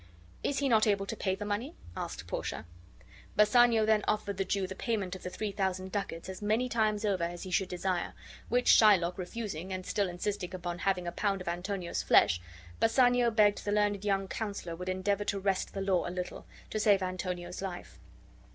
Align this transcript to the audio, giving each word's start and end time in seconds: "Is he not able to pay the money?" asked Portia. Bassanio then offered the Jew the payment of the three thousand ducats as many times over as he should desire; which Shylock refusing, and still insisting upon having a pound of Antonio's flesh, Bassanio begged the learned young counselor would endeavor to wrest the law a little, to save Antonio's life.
"Is 0.43 0.57
he 0.57 0.67
not 0.67 0.87
able 0.87 1.05
to 1.05 1.15
pay 1.15 1.35
the 1.35 1.45
money?" 1.45 1.75
asked 1.95 2.25
Portia. 2.25 2.65
Bassanio 3.35 3.85
then 3.85 4.03
offered 4.07 4.37
the 4.37 4.43
Jew 4.43 4.65
the 4.65 4.73
payment 4.73 5.15
of 5.15 5.21
the 5.21 5.29
three 5.29 5.51
thousand 5.51 5.91
ducats 5.91 6.27
as 6.27 6.41
many 6.41 6.67
times 6.67 7.05
over 7.05 7.23
as 7.23 7.43
he 7.43 7.51
should 7.51 7.69
desire; 7.69 8.13
which 8.49 8.71
Shylock 8.71 9.19
refusing, 9.19 9.71
and 9.71 9.85
still 9.85 10.09
insisting 10.09 10.55
upon 10.55 10.79
having 10.79 11.05
a 11.05 11.11
pound 11.11 11.39
of 11.39 11.47
Antonio's 11.47 12.01
flesh, 12.01 12.41
Bassanio 12.79 13.29
begged 13.29 13.63
the 13.63 13.71
learned 13.71 14.03
young 14.03 14.27
counselor 14.27 14.75
would 14.75 14.89
endeavor 14.89 15.23
to 15.25 15.37
wrest 15.39 15.75
the 15.75 15.81
law 15.81 16.07
a 16.07 16.09
little, 16.09 16.47
to 16.71 16.79
save 16.79 17.03
Antonio's 17.03 17.61
life. 17.61 17.99